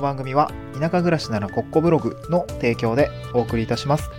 [0.00, 4.10] の番組は田舎暮らしならコッコブログの提供でお送りいたします。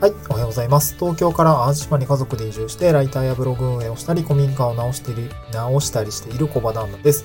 [0.00, 0.96] はい、おはようございます。
[0.98, 7.24] 東京から淡路島に家族で移住して、ライターやブログ運営をしたり、古民家を直してり直したりしている小場旦那です。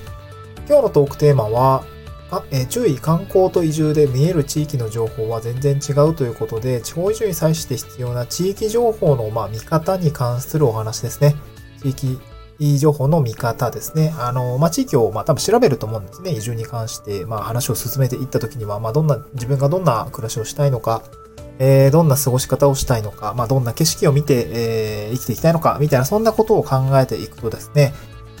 [0.68, 1.84] 今日のトークテーマは、
[2.30, 11.34] あえー注意観光と移住で見える地域の情報は全然違うということで、地方移住に際して必要な地域情報の、まあ、見方に関するお話ですね。
[11.82, 12.20] 地域
[12.58, 14.12] いい情報の見方ですね。
[14.18, 16.32] あの、まあ、地域を、まあ、多分調べると思うんですね。
[16.32, 21.02] 移住に関して、まあ、話を進めていったときには、まあ、どんな、自分がどんな暮らしをしたいのか、
[21.60, 27.94] えー、どんな過ごし方をしたいのか、まあ、どんな景色を見て、えー、生きていきたいのか、みたいな、そんなことを考えていくとですね、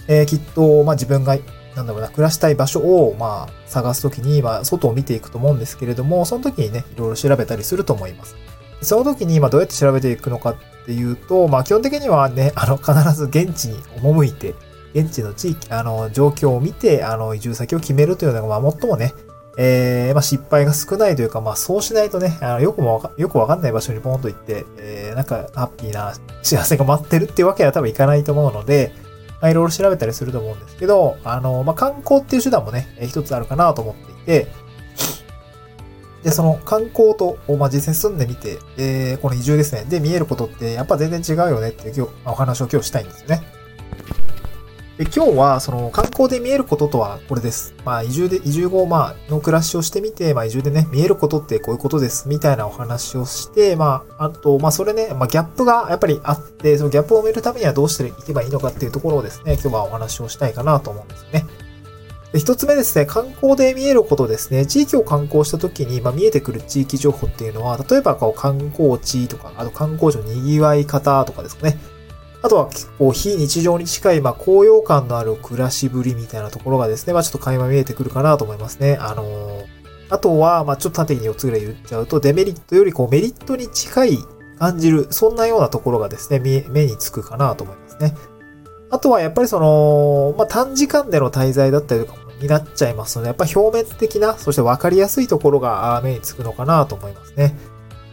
[0.08, 1.36] えー、きっと、まあ、自分が、
[1.76, 8.34] なんだろうな、暮らしたい場所を、まあ、探すときに、まあ、外を見ていくと思うんですけれども、その時にね、いろいろ調べたりすると思います。
[8.82, 10.56] その時に、まあ、どうやって調べていくのか
[10.88, 14.54] ていうと、まあ、基本的にはね、あの、必ず現地に赴いて、
[14.94, 19.12] 現地の地域、あの、状況を見て、あの、移住先を決めるというのが、まあ、最もね、
[19.58, 28.94] えー、まあ、失敗が少ないというか、まあ、そうしないとね、あの、よくもわか、よくわかんない場所にポンと行って、えー、なんか、ハッピーな幸せが待ってるっていうわけは多分いかないと思うので、
[29.42, 34.48] まあ、いろいろ調べたりすると思うんですけど、あの、まあ、観光っていう手段もね、一つあるかなと思っていて、
[36.28, 39.84] で、その観光と、まあ、実際住んでみて、えー、この移住ですね。
[39.88, 43.40] で、見えることって、やっぱ全然違うよねっていう今日ま、お話を今日したいんですよね。
[44.98, 47.74] で、今日は、その観光で見えることとはこれです。
[47.82, 61.67] まあ、移住で、移住後、まあ、の暮らしをしてみて、まあ、移住でね、見えることってこういうことです、みたいなお話をして、まあ、あと、まあ、それね、まあ、ギャップがやっぱりあって、そのギャップを埋めるためにはどうしていけばいいのかっていうところをですね、今日はお話をしたいかなと思うんですよね。
[62.34, 64.66] 一つ目ですね、観光で見えることですね。
[64.66, 71.78] 地域を観光した時に、まあ、見えてくる地域情報っていうのは、例えばこう観光地とか、あと観光地の賑わい方とかですかね。
[72.42, 78.96] あとは結構非日常に近い、まあ、高揚感のある暮らしぶりみたいなところがですね、まあ、ちょっと垣間見えてくるかなと思いますね。
[79.00, 79.78] あのー
[80.10, 84.18] あとは、まあ、ちょっと縦に4つぐらい言っちゃうと、デメリットよりこうメリットに近い
[84.58, 88.14] 感じる、そんなようなところがですね、目につくかなと思いますね。
[88.90, 97.56] あとはやっぱりその、まあ、短時間での滞在だったりとかになっちゃいますので、やっぱ表面的な、そして分かりやすいところが目につくのかなと思いますね。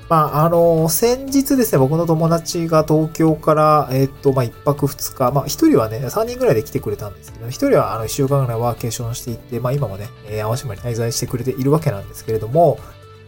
[0.08, 12.78] まあ、あの、先日ですね、僕の友達が東京から、えっと、まあ、一泊二日、まあ、一人はね、三人ぐらいで来てくれたんですけど、一人は、あの、一週間ぐらいワーケーションしていって、まあ、今もね、えー、淡島に滞在してくれているわけなんですけれども、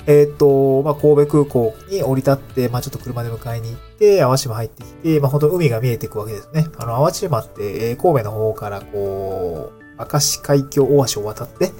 [0.05, 6.67] えっと、まあ、神戸空港に降り立って、まあ、ちょっと車で迎えに行って、淡島入ってきて、まあ、本当海が見えていくわけですね。
[6.77, 11.71] あの、淡島って、えー神戸の方から、こう、明石海峡大橋を渡って、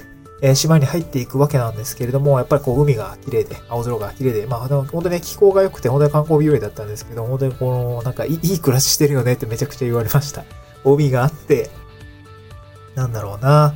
[0.42, 10.44] えー島に入っていくわけなんですけれども、やっぱりこう海が綺麗で、青空が綺麗で、まあでも本当にね、気候が良くて、本当に観光日和だったんですけど、本当にこの、なんかいい暮らししてるよねってめちゃくちゃ言われました。
[10.84, 11.70] 海があって、
[12.96, 13.74] なんだろうな。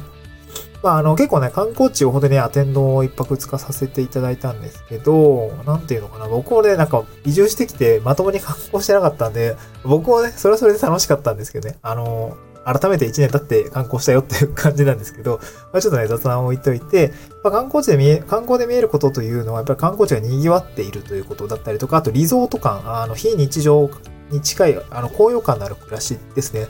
[0.84, 12.36] まああの結構ね、観光地を本当にね、アテンドを一泊二日させていただいたんですけど、なんていうのかな、僕もね、なんか移住してきてまともに観光してなかったんで、僕もね、それはそれで楽しかったんですけどね、あの、
[12.66, 15.40] 改めて1年経って観光したよっていう感じなんですけど、
[15.74, 17.12] まあ、ちょっとね、雑談を置いといて、
[17.44, 23.90] まあ、観光地で見え、観光で見えることというのは、やっぱり観光地が賑わっているということだったりとか、あとリゾート感、あの、非日常
[24.30, 26.68] に近い、あの、高揚感のある暮らしですね。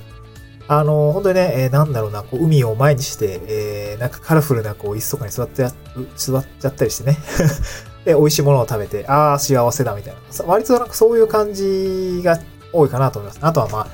[0.68, 5.72] あの、本当にね、えーなんだろうな、こう、海を前にして、えー、なんかカラフルな、こう、椅子とかに座ってや、
[6.16, 7.18] 座っちゃったりしてね。
[8.06, 10.46] で、美味しいものを食べて、ああ、幸せだ、みたいな。
[10.46, 12.40] 割となんかそういう感じが
[12.72, 13.40] 多いかなと思います。
[13.41, 13.88] あとはまあ、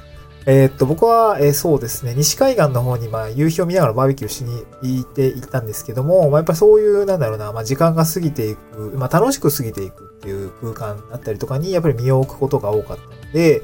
[0.49, 13.61] えーっと、僕は、えーそうですね、西海岸の方に、まあ、夕日を見ながらバーベキューしに行っていったんですけども、まあ、やっぱりそういう、なんだろうな、まあ、時間が過ぎていく、まあ、楽しく過ぎていくっていう空間だったりとかに、やっぱり身を置くことが多かったので、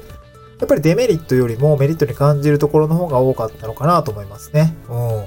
[0.60, 4.76] やっぱりデメリットよりもメリットに感じるところの方が多かったのかなと思いますね。
[4.90, 5.24] うん。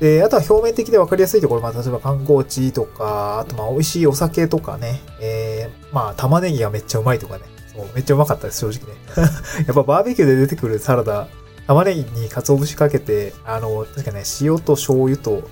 [0.00, 7.44] で、あとは表面的で分かりやすいところ、まあ、例えば観光地とか、あとまあ、美味しいお酒とかね、えー、まあ、玉ねぎがめっちゃうまいとかね、
[7.74, 9.00] そう、めっちゃうまかったです、正直ね。
[9.66, 11.28] やっぱバーベキューで出てくるサラダ、
[11.66, 15.42] 玉ねぎに鰹節かけて、あの、確かね、塩と醤油と、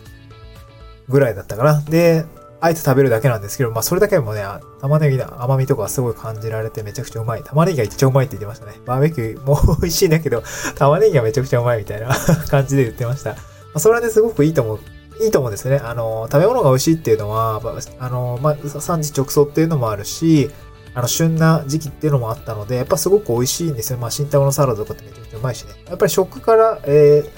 [1.11, 1.83] ぐらいだったかな。
[1.83, 2.25] で、
[2.63, 4.45] あえて食べるだけなんですけど、まあそれだけでもね、
[4.81, 7.43] 玉ねぎの甘みとかすごい感じられてめちゃくちゃうまい。
[7.43, 8.75] 玉ねぎがめっちゃうまいって言ってましたね。
[8.87, 10.43] バーベキューも 美味しいんだけど、
[10.77, 12.09] 玉ねぎがめちゃくちゃうまいみたいな
[12.49, 13.31] 感じで言ってました。
[13.31, 13.37] ま
[13.75, 14.79] あ、それはね、すごくいいと思う。
[15.23, 15.81] いいと思うんですね。
[15.83, 20.51] あの、食べ物が美味しいっていうのは、ああの、まあ、産地直送っていうのもあるし、
[20.95, 23.99] あの、旬な時期っていうのもあったので、やっぱすごく美味しいんですよ。
[23.99, 25.73] まあ、新玉のサラダとかってめちゃくちゃうまいしね。
[25.89, 27.31] やっぱり食から、えー、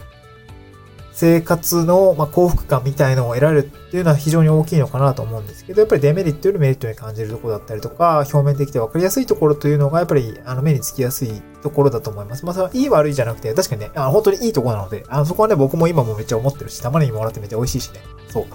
[1.12, 12.46] 生活の、ま幸福感みたいのを得られるっていうのは非常に大きいのかなと思うんですけど、やっぱりデメリットよりメリットに感じるところだったりとか、表面的で分かりやすいところというのが、やっぱり、あの、目につきやすいところだと思います。
[12.46, 18.00] まあ、それはいい悪いじゃなくて、確かにね、あの、本当にいいところなので、あの、そこはね、僕も今もめっちゃ思ってるし、玉ねぎもらってめっちゃ美味しいしね。
[18.28, 18.46] そう。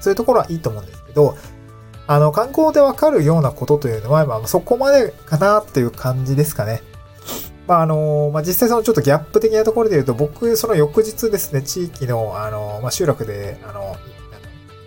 [0.00, 1.36] そういうところはいいと思うんですけど、
[2.06, 6.82] あの、観光でわかるようなことというのは、まあ、そこまでかなっていう感じですかね。
[7.66, 13.96] まあ、あの、まあ、実際そのちょっとギャップ的なところで言うと、僕、その翌日ですね、地域の、あの、まあ、集落で、あの、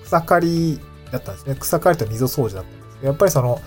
[0.05, 0.79] 草刈り
[1.11, 1.55] だったんですね。
[1.59, 3.61] 草刈りと溝掃除だったんですけど、やっぱりその、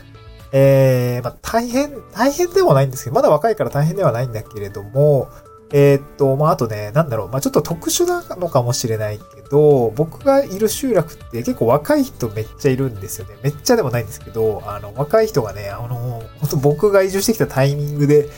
[0.53, 5.29] えー、まあ、大変、大変でもないんですけど、まだ若いから大変ではないんだけれども、
[5.73, 13.37] えー、っと、まあ、あとね、なんだろう、まあ、ちょっと特殊なのかもしれないけど、僕がいる集落って結構若い人めっちゃいるんですよね。
[13.43, 18.29] めっちゃでもないんですけど、あの、若い人がね、あの、本当僕が移住してきたタイミングで、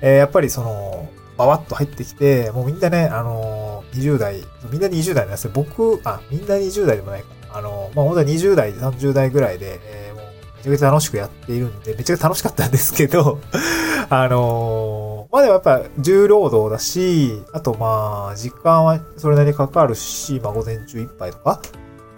[0.00, 5.50] えー、やっぱりその、バワッと入ってきて、もうみんなね、あの、20代、みんな20代なんですよ。
[5.52, 7.26] 僕、あ、みんな20代でもないか。
[7.52, 10.24] あの、まあ、本当に20代、30代ぐらいで、えー、もう、
[10.58, 13.40] めちゃくちゃ楽しくやっているんで、めちゃくちゃ楽しかったんですけど、
[14.10, 15.03] あのー、
[15.34, 21.60] まあでもやっぱ重労働だし、あとまあ、時間はそれなりにかかるし、まあ午前中いっぱいとか、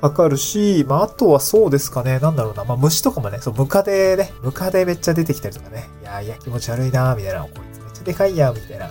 [0.03, 8.91] かかるし、まああとはそうですかね、なんだろうな、まあ虫とかもね、そう、ムカデね、ムカデめっちゃ出てきたりとかね、いやいや気持ち悪いなみたいな、こいつめっちゃでかいやみたいな、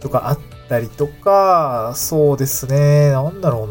[0.00, 0.38] とかあっ
[0.68, 3.68] たりとか、そうですね、なんだろう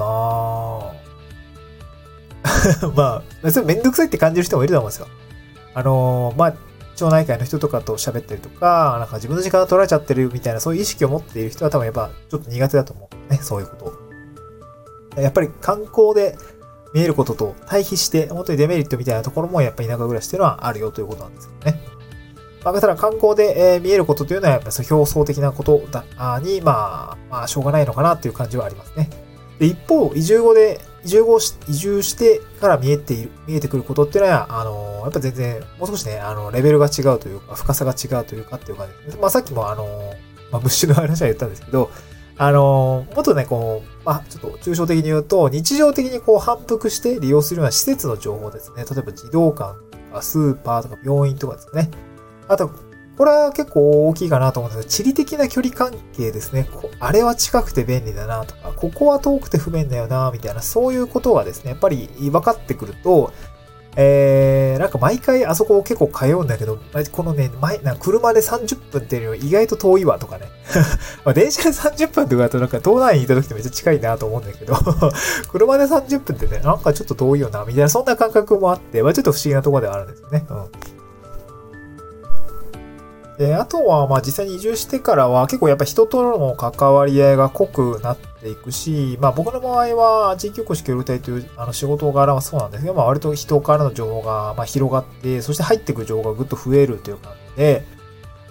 [2.80, 5.08] な まあ、それめんどくさいって感じる人もいると思うんですよ。
[5.74, 6.54] あのー、まあ、
[7.02, 13.94] 町内会の人とかと喋ったりとか、なんか自分の時間が取られちゃってるみたいな、そういう意識を持っている人は多分やっぱちょっと苦手だと思うね、 そういうこ
[15.16, 15.22] と。
[15.22, 16.38] やっぱり観光で
[16.94, 21.82] 見えることと対比して、本当にデメリットみたいなところもやっぱり田舎暮らしっていうのはあるよということなんですけどね。
[22.64, 26.06] まあ、ただ観光で、え、見えることというのはやっぱり表層的なことだ
[26.44, 29.10] に、まあ、まあ、しょうがないのかなっていう感じはありますね。
[29.58, 39.18] で、一方、移住後で、移住後し、移住してから見えている、見えてくることっていうのは、あの、やっぱ全然、もう少しね、あの、レベルが違うというか、深さが違うというかっていう感じです。
[39.18, 39.86] まあ、さっきもあの、
[40.52, 41.90] まあ、ブッシュの話は言ったんですけど、
[42.38, 48.84] あの、もっとね、こう、まあ、ちょっと抽象的に言うと、日常的にこう反復して利用するような施設の情報ですね。
[48.90, 49.76] 例えば児童館
[50.10, 51.92] とかスーパーとか病院とかですね。
[52.48, 52.72] あと、
[53.22, 56.68] これは結構大きいかなと思うんですけど、地理的な距離関係ですね。
[57.00, 63.32] あれは近くて便利だなとか、ここは遠くて不便だよな、みたいな、そういうことがですね、やっぱり分かってくると、
[63.96, 66.80] えー、なんか毎回あそこを結構通うんだけど、
[67.12, 70.48] このね、前、な車で30分っていうのは意外と遠いわとかね。
[71.24, 74.74] ま電車で30分とかだとなんか東南にいた時ってめっちゃ近いなと思うんだけど
[75.52, 80.44] 車で30分ってね、なんかちょっと遠いよな、みたいな、そんな感覚もあって、まあちょっと不思議なところではあるんですよね。
[80.50, 81.01] うん。
[83.42, 97.84] で、あとは、まあ実際に移住してからは結構やっぱ人との関わり合いが濃くなっていくし、まあ僕の場合は地域おこし協力隊というあの仕事柄はそうなんですけど、まあ割と人からの情報がま広がって、そして入ってくる情報がぐっと増えるという感じで、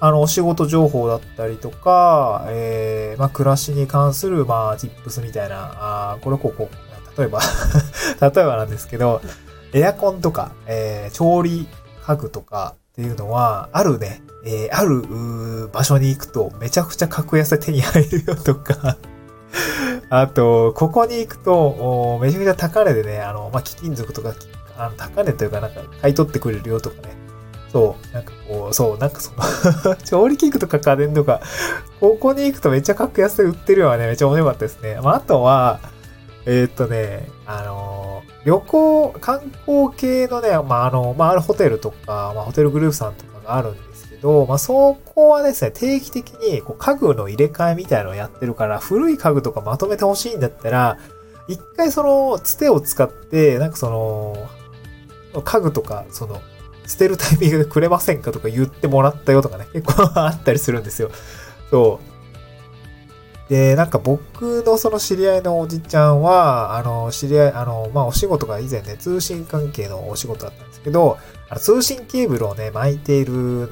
[0.01, 5.71] あの、お仕事情報だったりとか、えー、まあ暮らしに関するまあ tips みたいな、
[6.15, 7.39] あこれこうこう、例えば
[8.21, 9.21] 例えばなんですけど、
[9.73, 11.69] エアコンとか、えー、調理
[12.03, 18.99] 家具とかっていうのは、あるね、えー、ある場所に行くとめちゃくちゃ格安で手に入るよとか
[20.11, 24.35] あと、ここに行くと、めちゃくちゃ高値でね、あの、まあ、貴金属とか、
[24.77, 27.17] あの高値というかなんか買い取ってくれるよとかね。
[27.73, 29.33] そう、なんかこう、そう、なんかそ
[29.89, 31.41] の 調理器具とか家電とか、
[32.01, 34.99] ここに行くとめっちゃ格安で売ってるのはね、めっちゃ面白かったですね。
[35.03, 35.81] まあ、あとは、
[36.45, 38.00] えー、っとね、あの
[38.45, 50.99] 旅行、観光系のね、まあ、あの、まあ、あるホテルとか、まあ、ホテルグループさんとかがあるんですけど、まあ、そこはですね、定期的にこう家具の入れ替えみたいなのをやってるから、古い家具とかまとめてほしいんだったら、
[51.49, 56.41] 一回その、つてを使って、なんかその、家具とか、その、
[56.87, 61.11] 捨てるタイミングでくれませんかとか言ってもらったよとかね、結構 あったりするんですよ。
[61.71, 62.10] そう。
[63.51, 73.69] で、なんか僕のその知り合いのおじちゃんは、あの、知り合い、あの、まあ、お仕事が以前ね、通信関係のお仕事だったんですけど、あの通信ケーブルをね、巻いている、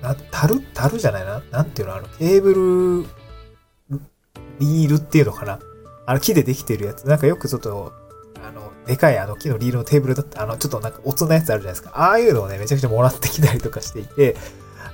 [0.00, 3.04] な、たる、たるじゃないな、なんていうの、あの、ケーブ
[3.92, 4.00] ル、
[4.58, 5.58] リールっていうのかな？
[6.06, 7.06] あの、木でできてるやつ。
[7.06, 7.92] なんかよくちょっと、
[8.42, 11.90] あの、でかいあの木のリールのテーブルだった、あの、ちょっとなんか、おつなやつあるじゃないですか。
[11.94, 14.36] ああいうのをね、めちゃくちゃもらってきたりとかしていて、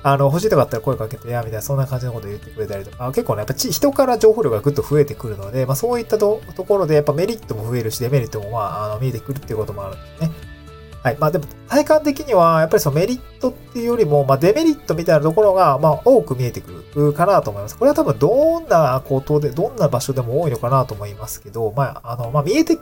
[0.03, 10.57] あの、欲しいとかあったら声かけてや、みたいな、そんな感じのこと言ってくれたりとか、結構ね、やっぱ人から情報量がぐっと増えてくるので、まあそういったところで、やっぱメリットも増えるし、デメリットもまあ、あの、見えてくるっていうこともあるんですね。
[11.03, 11.17] はい。
[11.19, 17.77] まあでも、体感的には、やっぱりそのメリットっていうよりも、まあデメリットみたいなところが、まあ多く見えてくるかなと思います。
[17.77, 22.77] これは多分どんなことで、どんな場所でも多いのかなと思いますけど、まあ、あの、まあ見えて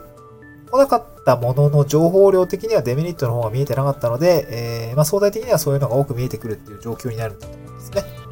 [0.70, 8.26] 来なかったものの情報量的にはデメリットの方が見えてなかったので、えー、まあ相対的にはそういうのが多く見えてくるっていう状況になるんだと思うんですね。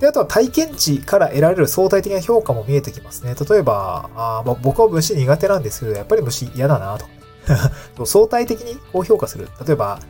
[0.00, 3.34] で、あとは体験値から得られる相対的な評価も見えてきますね。
[3.34, 6.98] 例えば、あまあ、僕は虫苦手なんですけど、やっぱり虫嫌だな
[7.96, 9.48] と、 相対的に高評価する。
[9.66, 10.00] 例えば、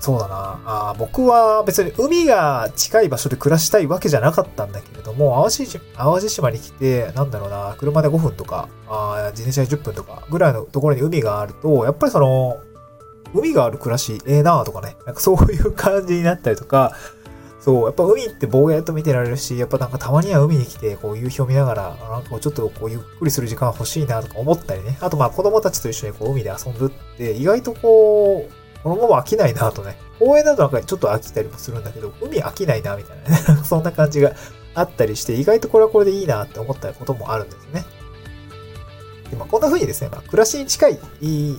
[0.00, 0.94] そうだなあ。
[0.98, 12.58] 僕は別に海が近い場所で暮らしたいわけじゃなかったんだけれども、淡路淡路島に来て、なんだろうな、車で5分とか、あ自転車で10分とかぐらいのところに海があると、やっぱりその、
[13.34, 16.96] 海がある暮らし、ええー、なとかね、なんかそういう感じになったりとか、
[17.60, 24.96] そう、やっぱ海ってぼーっと見てられるし、やっぱなんかたまには海に来て、こう夕日を見ながら、なんかちょっとこうゆっくりする時間欲しいなとか思ったりね。
[25.00, 29.96] あとまあ子供たちと一緒にこう海で遊ぶって、意外とこう、このまま飽きないなとね。
[30.18, 33.62] 公園などなんかちょっと飽きたりもするんだけど、海飽きないなみたいなね。
[33.64, 34.32] そんな感じが
[34.74, 37.84] あったりして、意外とこれはこれでいいなって思ったこともあるんですね。
[39.30, 40.98] でまあ、こんな風にですね、まあ、暮らしに近い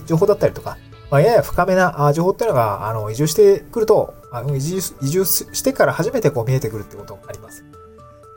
[0.06, 0.76] 情報だったりとか、
[1.10, 7.64] まあ、やや深めな情報っていうのが、あの、移住してくると、あの移住移住してから初めてこう見えてくるってことがあります。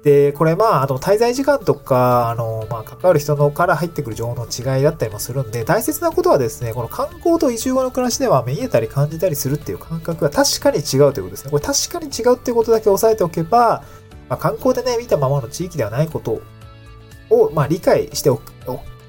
[0.04, 11.52] で、これまあ、あの、滞在時間とか、あの、まあ、関わる人のから入ってくる情報の違いだったりもするんで、大切なことはですね、この観光と移住後の暮らしでは見えたり感じたりするっていう感覚が確かに違うということですね。
[11.52, 13.84] これ確かに違うっていうことだけ押さえておけば、
[14.28, 16.42] まあ、観光でね、見たままの地域ではないこと
[17.30, 18.52] を、まあ、理解しておく、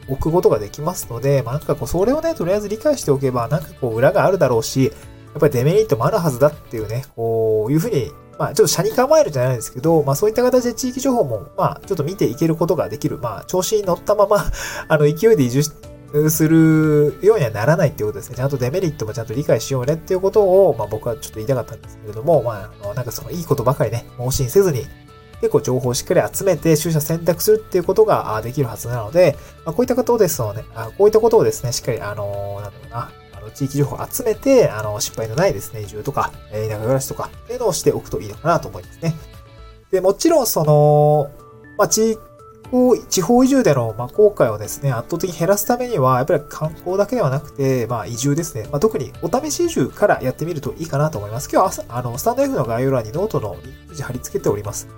[0.08, 13.18] 置くことができますので、まあ、なんかこう、それをね、とりあえず理解しておけば、なんかこう、裏があるだろうし、やっぱりデメリットもあるはずだっていうね、こういうふうに、まあ、ちょっと車に構えるじゃないですけど、まあ、そういった形で地域情報も、まあ、ちょっと見ていけることができる。
[13.18, 14.44] まあ、調子に乗ったまま
[14.88, 15.62] あの、勢いで移住
[16.30, 18.36] するようにはならないっていうことですね。
[18.36, 24.86] ちゃんとデメリットもちゃんと理解しようねっていうことを、まあ、僕はちょっと言いたかったんですけれども、まあ、あ、なんかそのいいことばかりね、盲信せずに、
[25.40, 30.64] 結構情報をしっかり集めて、取捨選択するっていうことができるはずなので、まあ、こういったことをですね、
[30.96, 33.10] こういったことをですね、しっかり、あのなんだろうな、
[33.44, 39.14] の、地域情報を集めて、あの、失敗のないですね、移住とか、え田舎暮らしとか、っていうのをしておくといいのかなと思いますね。
[39.90, 41.30] で、もちろん、その、
[41.78, 42.18] まあ、地
[43.08, 48.66] 地方移住での、まあ、後悔をですね、圧倒的に減らすためには、やっぱり観光だけではなくて、まあ、移住ですね。
[48.72, 51.48] まあ、特にお試し移住からやってみるといいかなと思います。
[51.52, 54.88] 今日は、あの、スタンド F の概要欄にノートのリンク貼り付けております。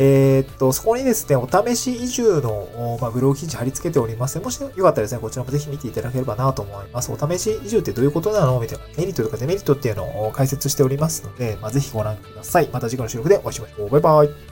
[0.00, 7.10] えー、っと、そこにですね、お試し移住の、まあ、ブログ記事貼り付けておりますもしよかったらですね、こちらもぜひ見ていただければなと思います。
[7.10, 8.60] お試し移住ってどういうことなの？
[8.60, 12.68] みたいな、メリットとかデメリットっていうのを解説しておりますので、まあ、ぜひご覧ください。
[12.72, 13.90] また次回の収録でお会いしましょう。
[13.90, 14.47] バイバイ。